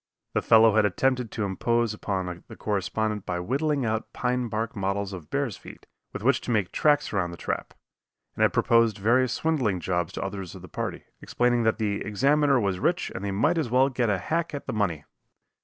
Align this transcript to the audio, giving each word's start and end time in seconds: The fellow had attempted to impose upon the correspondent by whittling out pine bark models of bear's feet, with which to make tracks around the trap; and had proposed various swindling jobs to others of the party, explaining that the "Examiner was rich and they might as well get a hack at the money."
The 0.33 0.41
fellow 0.41 0.73
had 0.75 0.83
attempted 0.83 1.29
to 1.33 1.43
impose 1.43 1.93
upon 1.93 2.43
the 2.47 2.55
correspondent 2.55 3.23
by 3.23 3.39
whittling 3.39 3.85
out 3.85 4.11
pine 4.13 4.47
bark 4.47 4.75
models 4.75 5.13
of 5.13 5.29
bear's 5.29 5.57
feet, 5.57 5.85
with 6.11 6.23
which 6.23 6.41
to 6.41 6.49
make 6.49 6.71
tracks 6.71 7.13
around 7.13 7.29
the 7.29 7.37
trap; 7.37 7.75
and 8.35 8.41
had 8.41 8.51
proposed 8.51 8.97
various 8.97 9.31
swindling 9.33 9.79
jobs 9.79 10.11
to 10.13 10.23
others 10.23 10.55
of 10.55 10.63
the 10.63 10.67
party, 10.67 11.03
explaining 11.21 11.61
that 11.65 11.77
the 11.77 12.01
"Examiner 12.03 12.59
was 12.59 12.79
rich 12.79 13.11
and 13.13 13.23
they 13.23 13.29
might 13.29 13.59
as 13.59 13.69
well 13.69 13.89
get 13.89 14.09
a 14.09 14.17
hack 14.17 14.55
at 14.55 14.65
the 14.65 14.73
money." 14.73 15.03